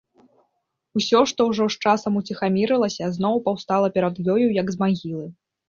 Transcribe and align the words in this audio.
Усё, 0.99 1.19
што 1.31 1.41
ўжо 1.49 1.67
з 1.75 1.83
часам 1.83 2.17
уціхамірылася, 2.21 3.13
зноў 3.21 3.39
паўстала 3.51 3.95
перад 4.01 4.15
ёю, 4.35 4.47
як 4.61 4.67
з 4.77 4.83
магілы. 4.85 5.25